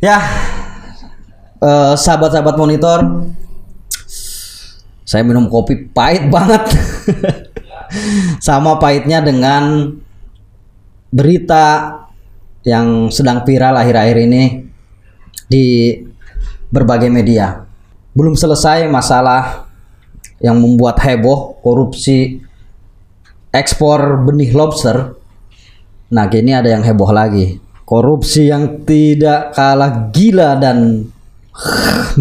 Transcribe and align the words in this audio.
Ya, 0.00 0.16
eh, 1.60 1.92
sahabat-sahabat 1.92 2.56
monitor, 2.56 3.28
saya 5.04 5.20
minum 5.20 5.44
kopi 5.52 5.92
pahit 5.92 6.32
banget. 6.32 6.72
Sama 8.46 8.80
pahitnya 8.80 9.20
dengan 9.20 9.92
berita 11.12 12.00
yang 12.64 13.12
sedang 13.12 13.44
viral 13.44 13.76
akhir-akhir 13.76 14.16
ini 14.24 14.64
di 15.52 16.00
berbagai 16.72 17.12
media. 17.12 17.68
Belum 18.16 18.32
selesai 18.32 18.88
masalah 18.88 19.68
yang 20.40 20.56
membuat 20.56 20.96
heboh 21.04 21.60
korupsi 21.60 22.40
ekspor 23.52 24.24
benih 24.24 24.56
lobster. 24.56 25.12
Nah, 26.08 26.24
kini 26.32 26.56
ada 26.56 26.72
yang 26.72 26.80
heboh 26.80 27.12
lagi. 27.12 27.60
Korupsi 27.90 28.46
yang 28.46 28.86
tidak 28.86 29.50
kalah 29.50 30.14
gila 30.14 30.54
dan 30.62 31.10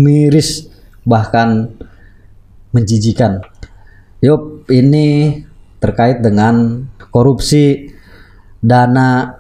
miris 0.02 0.66
bahkan 1.05 1.70
menjijikan. 2.73 3.45
Yup, 4.26 4.66
ini 4.73 5.38
terkait 5.78 6.26
dengan 6.26 6.90
korupsi 7.14 7.94
dana 8.59 9.40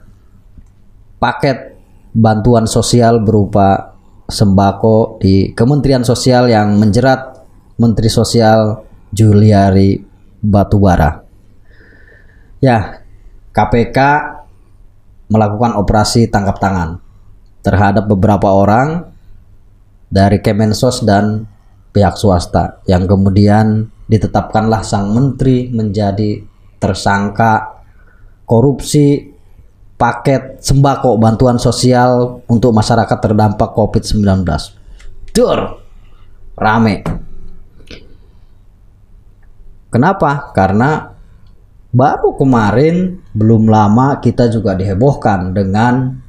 paket 1.17 1.75
bantuan 2.13 2.69
sosial 2.69 3.25
berupa 3.25 3.97
sembako 4.29 5.17
di 5.17 5.51
Kementerian 5.57 6.05
Sosial 6.05 6.47
yang 6.47 6.77
menjerat 6.77 7.41
Menteri 7.81 8.07
Sosial 8.07 8.85
Juliari 9.09 9.97
Batubara. 10.39 11.25
Ya, 12.61 13.01
KPK 13.51 13.97
melakukan 15.29 15.77
operasi 15.77 16.27
tangkap 16.27 16.57
tangan 16.57 16.99
terhadap 17.61 18.09
beberapa 18.09 18.49
orang 18.49 19.05
dari 20.09 20.41
Kemensos 20.41 21.05
dan 21.05 21.45
pihak 21.93 22.17
swasta 22.17 22.81
yang 22.89 23.05
kemudian 23.05 23.89
ditetapkanlah 24.09 24.81
sang 24.81 25.13
menteri 25.13 25.69
menjadi 25.69 26.41
tersangka 26.81 27.85
korupsi 28.49 29.29
paket 29.99 30.63
sembako 30.63 31.19
bantuan 31.21 31.61
sosial 31.61 32.41
untuk 32.49 32.73
masyarakat 32.73 33.17
terdampak 33.19 33.75
COVID-19. 33.75 34.47
Dur, 35.35 35.59
rame. 36.57 37.05
Kenapa? 39.93 40.53
Karena 40.55 41.18
baru 41.89 42.37
kemarin 42.37 43.17
belum 43.33 43.65
lama 43.65 44.21
kita 44.21 44.49
juga 44.53 44.77
dihebohkan 44.77 45.57
dengan 45.57 46.21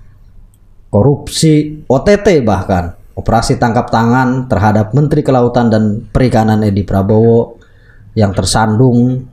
korupsi 0.89 1.85
OTT 1.85 2.41
bahkan 2.43 2.97
operasi 3.13 3.61
tangkap 3.61 3.93
tangan 3.93 4.49
terhadap 4.49 4.97
Menteri 4.97 5.21
Kelautan 5.21 5.69
dan 5.69 6.09
Perikanan 6.09 6.65
Edi 6.65 6.81
Prabowo 6.83 7.61
yang 8.17 8.33
tersandung 8.33 9.29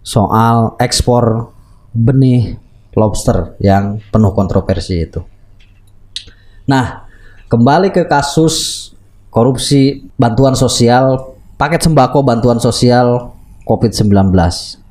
soal 0.00 0.74
ekspor 0.80 1.52
benih 1.92 2.56
lobster 2.96 3.54
yang 3.60 4.00
penuh 4.10 4.32
kontroversi 4.32 5.04
itu. 5.04 5.20
Nah, 6.64 7.04
kembali 7.52 7.92
ke 7.92 8.08
kasus 8.08 8.90
korupsi 9.28 10.08
bantuan 10.16 10.56
sosial, 10.56 11.36
paket 11.60 11.84
sembako 11.84 12.24
bantuan 12.24 12.58
sosial 12.58 13.32
COVID-19. 13.68 14.81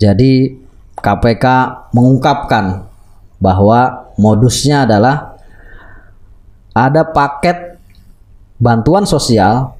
Jadi 0.00 0.54
KPK 0.96 1.44
mengungkapkan 1.92 2.86
bahwa 3.42 4.12
modusnya 4.16 4.86
adalah 4.86 5.34
ada 6.72 7.04
paket 7.04 7.76
bantuan 8.56 9.04
sosial 9.04 9.74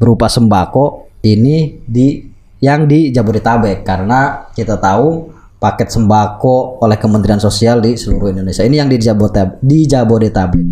berupa 0.00 0.26
sembako 0.26 1.12
ini 1.22 1.82
di 1.84 2.24
yang 2.64 2.88
di 2.88 3.12
Jabodetabek 3.12 3.84
karena 3.84 4.48
kita 4.56 4.80
tahu 4.80 5.36
paket 5.60 5.92
sembako 5.92 6.80
oleh 6.84 6.96
Kementerian 6.96 7.40
Sosial 7.40 7.80
di 7.80 7.96
seluruh 7.96 8.32
Indonesia. 8.32 8.64
Ini 8.64 8.76
yang 8.84 8.88
di 8.88 8.96
Jabodetabek. 9.00 9.60
Di 9.60 9.78
Jabodetabek. 9.88 10.66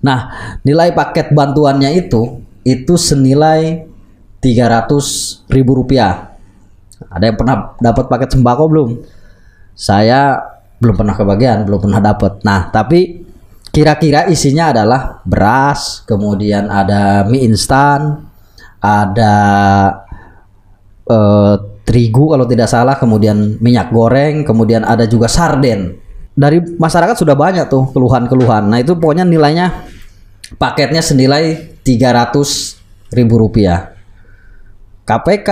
Nah, 0.00 0.20
nilai 0.64 0.96
paket 0.96 1.32
bantuannya 1.32 1.92
itu 1.92 2.40
itu 2.64 2.94
senilai 2.96 3.84
300 4.40 5.44
ribu 5.52 5.84
rupiah. 5.84 6.29
Ada 7.08 7.32
yang 7.32 7.36
pernah 7.40 7.56
dapat 7.80 8.04
paket 8.12 8.36
sembako 8.36 8.64
belum? 8.68 8.90
Saya 9.72 10.36
belum 10.80 10.96
pernah 10.96 11.16
kebagian, 11.16 11.64
belum 11.64 11.80
pernah 11.88 12.00
dapat. 12.00 12.44
Nah, 12.44 12.68
tapi 12.68 13.24
kira-kira 13.70 14.28
isinya 14.28 14.74
adalah 14.74 15.24
beras, 15.24 16.04
kemudian 16.04 16.68
ada 16.68 17.24
mie 17.24 17.48
instan, 17.48 18.28
ada 18.80 19.36
eh, 21.08 21.54
terigu 21.84 22.32
kalau 22.32 22.44
tidak 22.48 22.68
salah, 22.68 22.96
kemudian 22.96 23.60
minyak 23.60 23.88
goreng, 23.92 24.44
kemudian 24.44 24.84
ada 24.84 25.04
juga 25.08 25.28
sarden. 25.28 25.96
Dari 26.32 26.62
masyarakat 26.80 27.16
sudah 27.16 27.36
banyak 27.36 27.66
tuh 27.68 27.92
keluhan-keluhan. 27.92 28.70
Nah 28.70 28.78
itu 28.80 28.96
pokoknya 28.96 29.28
nilainya 29.28 29.84
paketnya 30.56 31.04
senilai 31.04 31.76
300 31.84 33.12
ribu 33.12 33.34
rupiah. 33.36 33.92
KPK 35.04 35.48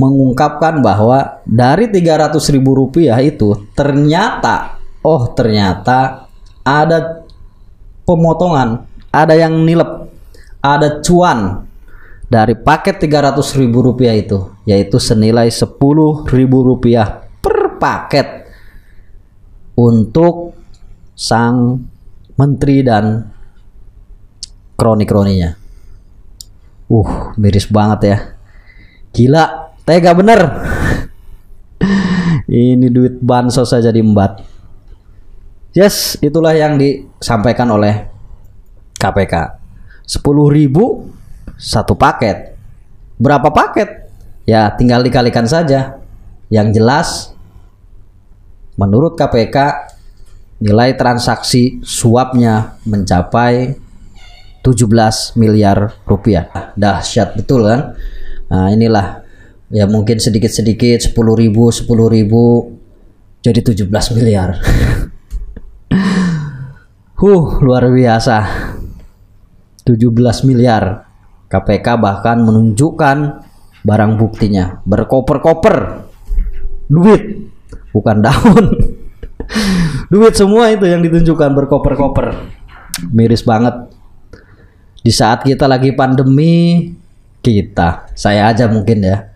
mengungkapkan 0.00 0.80
bahwa 0.80 1.44
dari 1.44 1.88
300 1.90 2.38
ribu 2.54 2.74
rupiah 2.76 3.18
itu 3.20 3.68
ternyata, 3.76 4.80
oh 5.04 5.30
ternyata 5.36 6.26
ada 6.64 7.26
pemotongan, 8.06 8.88
ada 9.12 9.34
yang 9.36 9.62
nilep, 9.62 10.08
ada 10.62 11.02
cuan 11.04 11.68
dari 12.32 12.56
paket 12.56 12.96
300 12.96 13.60
ribu 13.60 13.84
rupiah 13.84 14.16
itu 14.16 14.48
yaitu 14.64 14.96
senilai 14.96 15.52
10 15.52 15.76
ribu 16.32 16.58
rupiah 16.64 17.28
per 17.44 17.76
paket 17.76 18.48
untuk 19.76 20.56
sang 21.12 21.84
menteri 22.40 22.80
dan 22.80 23.28
kroni-kroninya. 24.80 25.50
Uh 26.88 27.36
miris 27.36 27.68
banget 27.68 28.00
ya. 28.08 28.18
Gila 29.12 29.71
tega 29.82 30.12
bener 30.14 30.40
ini 32.48 32.86
duit 32.90 33.18
bansos 33.18 33.70
saja 33.70 33.90
diembat 33.90 34.42
yes 35.74 36.18
itulah 36.22 36.54
yang 36.54 36.78
disampaikan 36.78 37.70
oleh 37.70 38.06
KPK 38.98 39.62
10 40.06 40.22
ribu 40.50 41.12
satu 41.62 41.94
paket. 41.94 42.58
Berapa 43.22 43.54
paket? 43.54 44.10
Ya 44.42 44.70
tinggal 44.74 45.06
dikalikan 45.06 45.46
saja. 45.46 46.02
Yang 46.50 46.68
jelas 46.76 47.08
menurut 48.74 49.14
KPK 49.14 49.88
nilai 50.62 50.94
transaksi 50.98 51.80
suapnya 51.82 52.76
mencapai 52.84 53.78
17 54.62 55.38
miliar 55.38 55.96
rupiah. 56.06 56.74
Dahsyat 56.74 57.38
betul 57.38 57.66
kan? 57.66 57.96
Nah, 58.52 58.68
inilah 58.68 59.21
ya 59.72 59.88
mungkin 59.88 60.20
sedikit-sedikit 60.20 61.00
10 61.00 61.16
ribu, 61.16 61.72
10 61.72 61.88
ribu 61.88 62.76
jadi 63.40 63.60
17 63.64 63.88
miliar. 64.14 64.60
huh, 67.20 67.44
luar 67.64 67.88
biasa. 67.88 68.36
17 69.82 70.46
miliar. 70.46 71.08
KPK 71.50 72.00
bahkan 72.00 72.40
menunjukkan 72.40 73.44
barang 73.82 74.12
buktinya 74.16 74.80
berkoper-koper 74.86 76.06
duit 76.86 77.50
bukan 77.90 78.22
daun 78.22 78.66
duit 80.12 80.34
semua 80.38 80.70
itu 80.70 80.86
yang 80.86 81.02
ditunjukkan 81.02 81.50
berkoper-koper 81.50 82.46
miris 83.10 83.42
banget 83.42 83.90
di 85.02 85.10
saat 85.10 85.42
kita 85.42 85.66
lagi 85.66 85.90
pandemi 85.98 86.88
kita 87.42 88.06
saya 88.14 88.54
aja 88.54 88.70
mungkin 88.70 89.02
ya 89.02 89.31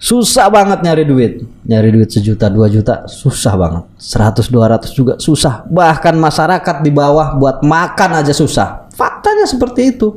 susah 0.00 0.48
banget 0.48 0.80
nyari 0.80 1.04
duit 1.04 1.32
nyari 1.68 1.92
duit 1.92 2.08
sejuta 2.08 2.48
dua 2.48 2.72
juta 2.72 3.04
susah 3.04 3.54
banget 3.54 3.84
seratus 4.00 4.48
dua 4.48 4.72
ratus 4.72 4.96
juga 4.96 5.20
susah 5.20 5.68
bahkan 5.68 6.16
masyarakat 6.16 6.80
di 6.80 6.88
bawah 6.88 7.36
buat 7.36 7.60
makan 7.60 8.24
aja 8.24 8.32
susah 8.32 8.88
faktanya 8.96 9.44
seperti 9.44 9.92
itu 9.92 10.16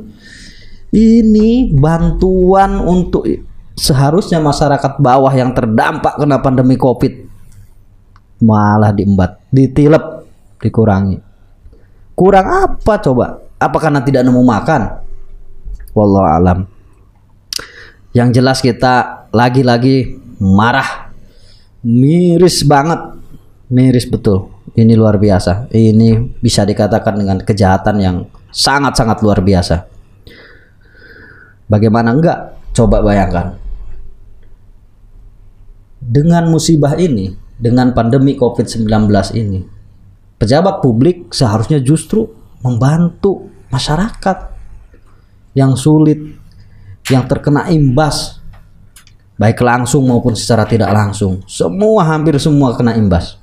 ini 0.94 1.68
bantuan 1.76 2.80
untuk 2.80 3.28
seharusnya 3.76 4.40
masyarakat 4.40 4.96
bawah 4.96 5.30
yang 5.36 5.52
terdampak 5.52 6.16
kena 6.16 6.40
pandemi 6.40 6.80
Covid 6.80 7.24
malah 8.44 8.92
diembat, 8.92 9.40
ditilep, 9.48 10.28
dikurangi. 10.60 11.18
Kurang 12.14 12.46
apa 12.46 12.94
coba? 13.02 13.42
Apa 13.58 13.76
karena 13.80 14.04
tidak 14.04 14.22
nemu 14.22 14.42
makan? 14.44 15.02
Wallahu 15.96 16.28
alam. 16.28 16.58
Yang 18.14 18.28
jelas 18.38 18.58
kita 18.62 19.23
lagi-lagi 19.34 20.14
marah. 20.38 21.10
Miris 21.82 22.62
banget. 22.62 23.18
Miris 23.68 24.06
betul. 24.06 24.54
ini 24.74 24.98
luar 24.98 25.22
biasa. 25.22 25.70
Ini 25.70 26.38
bisa 26.42 26.66
dikatakan 26.66 27.14
dengan 27.14 27.38
kejahatan 27.38 27.96
yang 28.02 28.16
sangat-sangat 28.50 29.22
luar 29.22 29.38
biasa. 29.38 29.86
Bagaimana 31.70 32.10
enggak? 32.10 32.58
Coba 32.74 32.98
bayangkan. 32.98 33.54
Dengan 36.02 36.50
musibah 36.50 36.98
ini, 36.98 37.38
dengan 37.54 37.94
pandemi 37.94 38.34
COVID-19 38.34 38.90
ini, 39.38 39.62
pejabat 40.42 40.82
publik 40.82 41.30
seharusnya 41.30 41.78
justru 41.78 42.26
membantu 42.60 43.46
masyarakat 43.70 44.38
yang 45.54 45.78
sulit, 45.78 46.18
yang 47.08 47.24
terkena 47.30 47.70
imbas, 47.70 48.43
baik 49.34 49.58
langsung 49.62 50.06
maupun 50.06 50.38
secara 50.38 50.66
tidak 50.66 50.90
langsung. 50.94 51.42
Semua 51.46 52.06
hampir 52.06 52.38
semua 52.38 52.74
kena 52.78 52.94
imbas. 52.94 53.38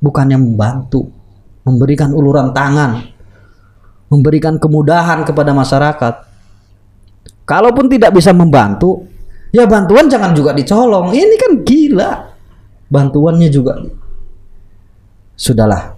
Bukannya 0.00 0.40
membantu, 0.40 1.12
memberikan 1.64 2.12
uluran 2.16 2.56
tangan, 2.56 3.04
memberikan 4.08 4.56
kemudahan 4.56 5.24
kepada 5.28 5.52
masyarakat. 5.52 6.14
Kalaupun 7.44 7.90
tidak 7.90 8.16
bisa 8.16 8.32
membantu, 8.32 9.04
ya 9.52 9.68
bantuan 9.68 10.08
jangan 10.08 10.32
juga 10.32 10.56
dicolong. 10.56 11.12
Ini 11.12 11.36
kan 11.36 11.52
gila. 11.60 12.10
Bantuannya 12.90 13.48
juga 13.52 13.78
sudahlah. 15.38 15.94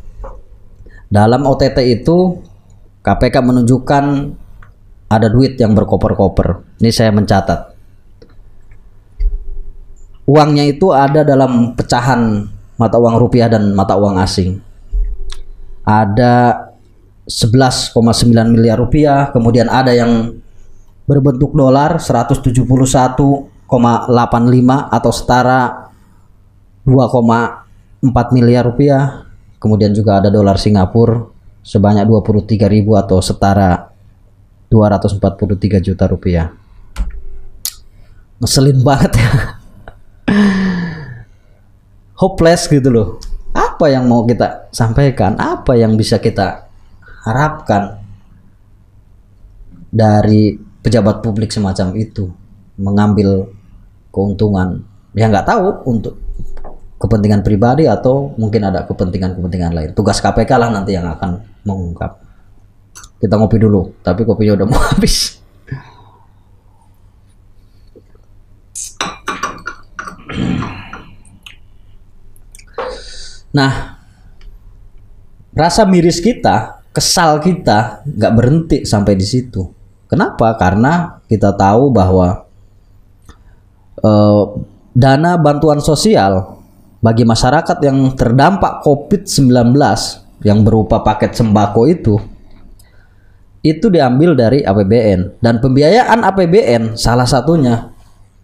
Dalam 1.12 1.44
OTT 1.44 1.78
itu 1.88 2.40
KPK 3.04 3.36
menunjukkan 3.42 4.04
ada 5.12 5.28
duit 5.28 5.60
yang 5.60 5.76
berkoper-koper. 5.76 6.80
Ini 6.80 6.90
saya 6.92 7.12
mencatat. 7.12 7.71
Uangnya 10.26 10.64
itu 10.66 10.94
ada 10.94 11.26
dalam 11.26 11.74
pecahan 11.74 12.46
mata 12.78 12.96
uang 12.98 13.18
rupiah 13.18 13.50
dan 13.50 13.74
mata 13.74 13.98
uang 13.98 14.18
asing. 14.22 14.58
Ada 15.82 16.66
11,9 17.26 17.94
miliar 18.54 18.78
rupiah, 18.78 19.30
kemudian 19.34 19.66
ada 19.66 19.90
yang 19.90 20.38
berbentuk 21.06 21.54
dolar 21.58 21.98
171,85 21.98 23.66
atau 24.90 25.12
setara 25.14 25.90
2,4 26.86 28.36
miliar 28.36 28.62
rupiah. 28.66 29.26
Kemudian 29.58 29.94
juga 29.94 30.18
ada 30.18 30.30
dolar 30.30 30.58
Singapura 30.58 31.22
sebanyak 31.62 32.02
23.000 32.02 32.66
atau 33.06 33.18
setara 33.22 33.94
243 34.66 35.78
juta 35.78 36.04
rupiah 36.10 36.50
ngeselin 38.42 38.82
banget 38.82 39.22
ya 39.22 39.61
hopeless 42.22 42.70
gitu 42.70 42.86
loh. 42.94 43.08
Apa 43.50 43.90
yang 43.90 44.06
mau 44.06 44.22
kita 44.22 44.70
sampaikan? 44.70 45.34
Apa 45.34 45.74
yang 45.74 45.98
bisa 45.98 46.22
kita 46.22 46.70
harapkan 47.26 47.98
dari 49.90 50.54
pejabat 50.54 51.18
publik 51.20 51.50
semacam 51.50 51.98
itu 51.98 52.30
mengambil 52.78 53.50
keuntungan? 54.14 54.86
Ya 55.18 55.26
nggak 55.26 55.50
tahu 55.50 55.66
untuk 55.90 56.22
kepentingan 57.02 57.42
pribadi 57.42 57.90
atau 57.90 58.30
mungkin 58.38 58.70
ada 58.70 58.86
kepentingan-kepentingan 58.86 59.72
lain. 59.74 59.90
Tugas 59.90 60.22
KPK 60.22 60.54
lah 60.54 60.70
nanti 60.70 60.94
yang 60.94 61.10
akan 61.10 61.42
mengungkap. 61.66 62.22
Kita 63.18 63.34
ngopi 63.34 63.58
dulu, 63.58 63.98
tapi 64.06 64.22
kopinya 64.22 64.62
udah 64.62 64.66
mau 64.70 64.78
habis. 64.94 65.41
Nah, 73.52 74.00
rasa 75.52 75.84
miris 75.84 76.20
kita, 76.20 76.84
kesal 76.92 77.40
kita 77.40 78.04
nggak 78.04 78.32
berhenti 78.32 78.78
sampai 78.84 79.14
di 79.16 79.26
situ. 79.28 79.64
Kenapa? 80.08 80.56
Karena 80.60 81.20
kita 81.24 81.56
tahu 81.56 81.88
bahwa 81.88 82.44
uh, 84.04 84.42
dana 84.92 85.40
bantuan 85.40 85.80
sosial 85.80 86.60
bagi 87.00 87.24
masyarakat 87.24 87.80
yang 87.80 88.12
terdampak 88.12 88.84
COVID-19 88.84 89.72
yang 90.44 90.60
berupa 90.60 91.00
paket 91.00 91.32
sembako 91.32 91.82
itu 91.88 92.14
itu 93.62 93.86
diambil 93.88 94.34
dari 94.34 94.60
APBN 94.60 95.38
dan 95.40 95.62
pembiayaan 95.62 96.20
APBN 96.28 96.98
salah 96.98 97.24
satunya 97.24 97.92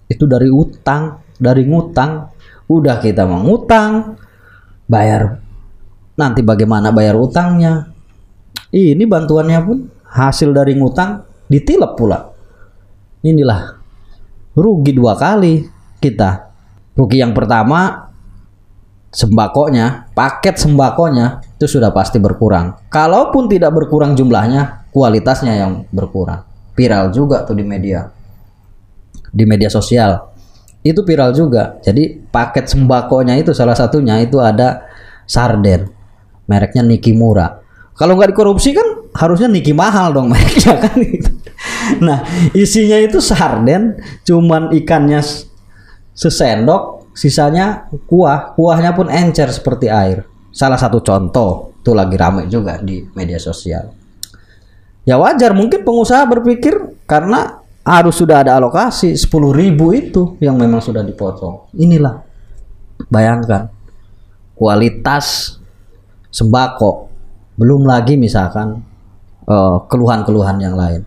itu 0.08 0.24
dari 0.24 0.48
utang, 0.48 1.20
dari 1.36 1.68
ngutang. 1.68 2.32
Udah 2.68 3.00
kita 3.00 3.24
mengutang, 3.24 4.16
bayar 4.88 5.38
nanti 6.18 6.42
bagaimana 6.42 6.90
bayar 6.90 7.14
utangnya. 7.14 7.94
Ini 8.68 9.00
bantuannya 9.08 9.60
pun 9.64 9.78
hasil 10.04 10.52
dari 10.52 10.76
ngutang 10.76 11.24
ditilep 11.48 11.94
pula. 11.94 12.20
Inilah 13.24 13.78
rugi 14.58 14.92
dua 14.92 15.14
kali 15.14 15.64
kita. 16.02 16.50
Rugi 16.98 17.22
yang 17.22 17.32
pertama 17.32 18.10
sembakonya, 19.08 20.12
paket 20.12 20.60
sembakonya 20.60 21.40
itu 21.56 21.78
sudah 21.78 21.94
pasti 21.94 22.20
berkurang. 22.20 22.90
Kalaupun 22.92 23.48
tidak 23.48 23.72
berkurang 23.72 24.18
jumlahnya, 24.18 24.90
kualitasnya 24.92 25.54
yang 25.56 25.72
berkurang. 25.94 26.44
Viral 26.76 27.14
juga 27.14 27.46
tuh 27.46 27.56
di 27.56 27.64
media. 27.64 28.10
Di 29.32 29.44
media 29.48 29.72
sosial. 29.72 30.28
Itu 30.84 31.02
viral 31.02 31.32
juga. 31.32 31.80
Jadi 31.80 32.27
paket 32.38 32.70
sembakonya 32.70 33.34
itu 33.34 33.50
salah 33.50 33.74
satunya 33.74 34.22
itu 34.22 34.38
ada 34.38 34.86
sarden. 35.26 35.90
Mereknya 36.46 36.86
Niki 36.86 37.10
Mura. 37.18 37.58
Kalau 37.98 38.14
nggak 38.14 38.30
dikorupsi 38.30 38.70
kan 38.70 39.10
harusnya 39.18 39.50
Niki 39.50 39.74
mahal 39.74 40.14
dong 40.14 40.30
mereknya 40.30 40.78
kan 40.78 40.94
gitu. 41.02 41.34
Nah, 41.98 42.20
isinya 42.52 43.00
itu 43.00 43.18
sarden, 43.18 43.96
cuman 44.22 44.70
ikannya 44.76 45.18
sesendok, 46.14 47.10
sisanya 47.16 47.90
kuah. 48.06 48.54
Kuahnya 48.54 48.94
pun 48.94 49.10
encer 49.10 49.50
seperti 49.50 49.90
air. 49.90 50.22
Salah 50.52 50.76
satu 50.78 51.00
contoh, 51.02 51.74
itu 51.82 51.90
lagi 51.96 52.14
rame 52.20 52.46
juga 52.46 52.76
di 52.78 53.02
media 53.16 53.40
sosial 53.40 53.98
ya 55.08 55.16
wajar 55.16 55.56
mungkin 55.56 55.80
pengusaha 55.88 56.28
berpikir 56.28 56.76
karena 57.08 57.64
harus 57.80 58.20
sudah 58.20 58.44
ada 58.44 58.60
alokasi 58.60 59.16
10 59.16 59.24
ribu 59.56 59.96
itu 59.96 60.36
yang 60.44 60.60
memang 60.60 60.84
sudah 60.84 61.00
dipotong 61.00 61.72
inilah 61.80 62.27
bayangkan 63.06 63.70
kualitas 64.58 65.56
sembako 66.34 67.06
belum 67.54 67.86
lagi 67.86 68.18
misalkan 68.18 68.82
keluhan 69.46 69.86
keluhan-keluhan 69.86 70.58
yang 70.58 70.74
lain 70.74 71.00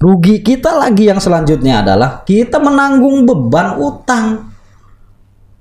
rugi 0.00 0.40
kita 0.40 0.72
lagi 0.74 1.12
yang 1.12 1.20
selanjutnya 1.20 1.84
adalah 1.84 2.24
kita 2.24 2.56
menanggung 2.56 3.28
beban 3.28 3.76
utang 3.76 4.48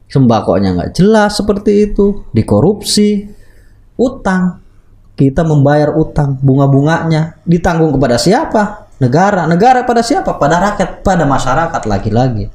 sembakonya 0.08 0.74
nggak 0.79 0.91
jelas 0.96 1.36
seperti 1.36 1.91
itu 1.91 2.24
dikorupsi 2.32 3.27
utang 4.00 4.65
kita 5.15 5.48
membayar 5.48 5.96
utang 5.96 6.36
bunga-bunganya 6.44 7.39
ditanggung 7.48 7.96
kepada 7.96 8.20
siapa? 8.20 8.91
Negara. 9.00 9.48
Negara 9.48 9.88
pada 9.88 10.03
siapa? 10.03 10.36
Pada 10.36 10.60
rakyat, 10.60 11.08
pada 11.08 11.24
masyarakat 11.24 11.82
lagi-lagi. 11.88 12.51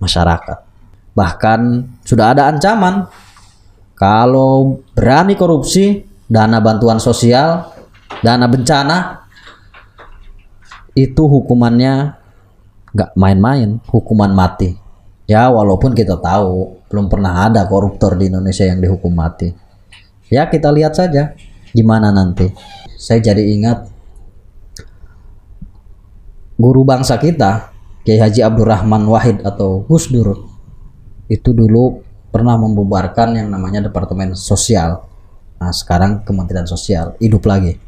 Masyarakat. 0.00 0.69
Bahkan 1.20 1.60
sudah 2.00 2.32
ada 2.32 2.48
ancaman 2.48 3.04
kalau 3.92 4.80
berani 4.96 5.36
korupsi 5.36 6.00
dana 6.24 6.64
bantuan 6.64 6.96
sosial, 6.96 7.68
dana 8.24 8.48
bencana 8.48 9.28
itu 10.96 11.20
hukumannya 11.28 12.16
nggak 12.96 13.10
main-main, 13.20 13.76
hukuman 13.92 14.32
mati. 14.32 14.80
Ya 15.28 15.52
walaupun 15.52 15.92
kita 15.92 16.16
tahu 16.16 16.80
belum 16.88 17.12
pernah 17.12 17.46
ada 17.46 17.68
koruptor 17.68 18.16
di 18.16 18.32
Indonesia 18.32 18.64
yang 18.64 18.80
dihukum 18.80 19.12
mati. 19.12 19.52
Ya 20.32 20.48
kita 20.48 20.72
lihat 20.72 20.96
saja 20.96 21.36
gimana 21.70 22.10
nanti 22.10 22.50
saya 22.98 23.22
jadi 23.22 23.46
ingat 23.54 23.86
guru 26.58 26.82
bangsa 26.82 27.14
kita 27.20 27.70
Kiai 28.02 28.18
Haji 28.18 28.42
Abdurrahman 28.42 29.06
Wahid 29.06 29.46
atau 29.46 29.86
Gus 29.86 30.10
Dur 30.10 30.49
itu 31.30 31.54
dulu 31.54 32.02
pernah 32.34 32.58
membubarkan 32.58 33.38
yang 33.38 33.48
namanya 33.48 33.86
Departemen 33.86 34.34
Sosial 34.34 35.06
nah 35.62 35.70
sekarang 35.70 36.26
Kementerian 36.26 36.66
Sosial 36.66 37.14
hidup 37.22 37.46
lagi 37.46 37.78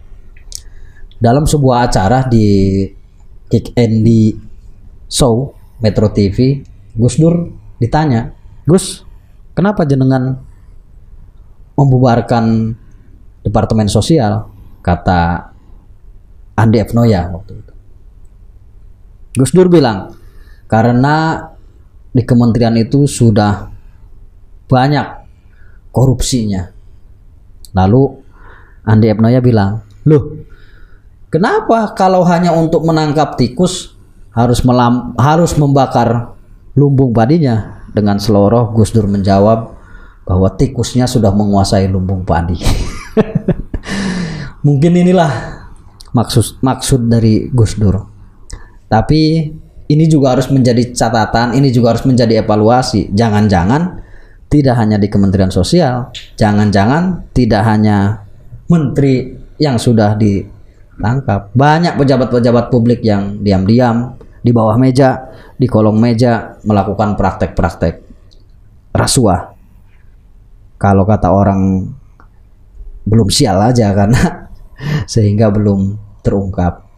dalam 1.18 1.44
sebuah 1.44 1.90
acara 1.90 2.26
di 2.30 2.86
Kick 3.50 3.74
Andy 3.74 4.32
Show 5.10 5.52
Metro 5.82 6.06
TV 6.14 6.62
Gus 6.94 7.18
Dur 7.18 7.50
ditanya 7.82 8.30
Gus 8.62 9.02
kenapa 9.58 9.82
jenengan 9.82 10.38
membubarkan 11.74 12.76
Departemen 13.42 13.90
Sosial 13.90 14.46
kata 14.86 15.50
Andi 16.54 16.78
F. 16.78 16.92
Waktu 16.94 17.52
itu. 17.58 17.72
Gus 19.34 19.50
Dur 19.50 19.66
bilang 19.72 20.14
karena 20.68 21.48
di 22.12 22.22
kementerian 22.22 22.76
itu 22.76 23.08
sudah 23.08 23.72
banyak 24.68 25.06
korupsinya. 25.92 26.68
Lalu 27.72 28.02
Andi 28.84 29.08
Ebnoya 29.08 29.40
bilang, 29.40 29.80
loh 30.04 30.44
kenapa 31.32 31.96
kalau 31.96 32.20
hanya 32.28 32.52
untuk 32.52 32.84
menangkap 32.84 33.40
tikus 33.40 33.96
harus 34.36 34.60
melam, 34.64 35.16
harus 35.16 35.56
membakar 35.56 36.36
lumbung 36.76 37.16
padinya? 37.16 37.80
Dengan 37.92 38.16
seloroh 38.16 38.72
Gus 38.72 38.88
Dur 38.88 39.04
menjawab 39.04 39.76
bahwa 40.24 40.48
tikusnya 40.56 41.04
sudah 41.04 41.28
menguasai 41.28 41.92
lumbung 41.92 42.24
padi. 42.24 42.56
Mungkin 44.66 44.96
inilah 44.96 45.28
maksud 46.16 46.64
maksud 46.64 47.12
dari 47.12 47.52
Gus 47.52 47.76
Dur. 47.76 48.00
Tapi 48.88 49.52
ini 49.90 50.04
juga 50.06 50.38
harus 50.38 50.50
menjadi 50.52 50.94
catatan, 50.94 51.58
ini 51.58 51.72
juga 51.74 51.96
harus 51.96 52.04
menjadi 52.06 52.42
evaluasi. 52.44 53.10
Jangan-jangan 53.10 54.02
tidak 54.52 54.76
hanya 54.76 55.00
di 55.00 55.08
Kementerian 55.08 55.48
Sosial, 55.48 56.12
jangan-jangan 56.36 57.32
tidak 57.32 57.64
hanya 57.64 58.28
menteri 58.68 59.32
yang 59.56 59.80
sudah 59.80 60.14
ditangkap, 60.20 61.48
banyak 61.56 61.96
pejabat-pejabat 61.96 62.68
publik 62.68 63.00
yang 63.00 63.40
diam-diam 63.40 64.20
di 64.42 64.50
bawah 64.50 64.76
meja, 64.76 65.32
di 65.56 65.64
kolong 65.64 65.96
meja 65.96 66.58
melakukan 66.66 67.16
praktek-praktek 67.16 68.04
rasuah. 68.92 69.54
Kalau 70.76 71.06
kata 71.06 71.30
orang 71.30 71.88
belum 73.06 73.30
sial 73.30 73.58
aja 73.58 73.94
karena 73.94 74.50
sehingga 75.12 75.48
belum 75.48 75.96
terungkap. 76.20 76.91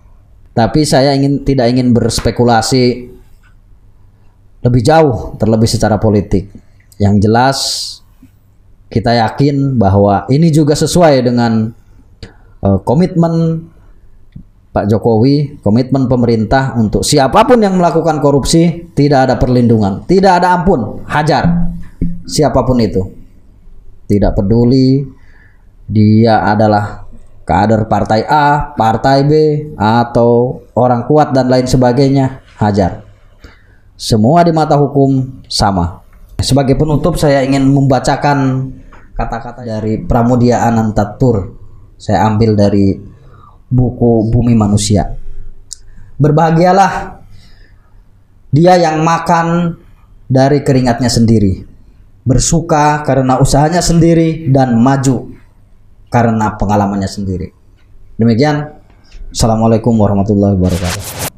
Tapi 0.54 0.86
saya 0.86 1.18
ingin 1.18 1.42
tidak 1.42 1.66
ingin 1.74 1.90
berspekulasi 1.90 3.10
lebih 4.64 4.82
jauh 4.86 5.34
terlebih 5.36 5.66
secara 5.66 5.98
politik. 5.98 6.48
Yang 6.96 7.14
jelas 7.26 7.58
kita 8.86 9.18
yakin 9.18 9.74
bahwa 9.74 10.24
ini 10.30 10.54
juga 10.54 10.78
sesuai 10.78 11.26
dengan 11.26 11.74
uh, 12.62 12.78
komitmen 12.86 13.66
Pak 14.74 14.90
Jokowi, 14.90 15.62
komitmen 15.62 16.10
pemerintah 16.10 16.74
untuk 16.74 17.06
siapa 17.06 17.46
pun 17.46 17.62
yang 17.62 17.78
melakukan 17.78 18.18
korupsi 18.18 18.90
tidak 18.94 19.30
ada 19.30 19.34
perlindungan, 19.38 20.02
tidak 20.06 20.42
ada 20.42 20.54
ampun, 20.58 21.02
hajar 21.06 21.70
siapa 22.26 22.62
pun 22.66 22.78
itu. 22.82 23.02
Tidak 24.04 24.34
peduli 24.34 25.00
dia 25.86 26.42
adalah 26.42 27.03
kader 27.44 27.86
partai 27.86 28.24
A, 28.24 28.72
partai 28.72 29.18
B, 29.28 29.32
atau 29.76 30.64
orang 30.72 31.04
kuat 31.04 31.36
dan 31.36 31.52
lain 31.52 31.68
sebagainya, 31.68 32.40
hajar. 32.56 33.04
Semua 33.94 34.42
di 34.42 34.50
mata 34.50 34.74
hukum 34.74 35.44
sama. 35.46 36.02
Sebagai 36.40 36.74
penutup 36.74 37.14
saya 37.14 37.46
ingin 37.46 37.62
membacakan 37.68 38.68
kata-kata 39.14 39.62
dari 39.62 40.02
Pramudia 40.02 40.66
Anantatur. 40.66 41.54
Saya 41.94 42.26
ambil 42.26 42.58
dari 42.58 42.98
buku 43.70 44.28
Bumi 44.28 44.52
Manusia. 44.58 45.14
Berbahagialah 46.18 47.22
dia 48.50 48.74
yang 48.78 49.02
makan 49.06 49.78
dari 50.26 50.62
keringatnya 50.66 51.10
sendiri, 51.10 51.62
bersuka 52.26 53.02
karena 53.06 53.38
usahanya 53.38 53.82
sendiri 53.82 54.50
dan 54.50 54.74
maju 54.78 55.34
karena 56.14 56.54
pengalamannya 56.54 57.10
sendiri. 57.10 57.50
Demikian, 58.14 58.70
Assalamualaikum 59.34 59.98
warahmatullahi 59.98 60.54
wabarakatuh. 60.54 61.33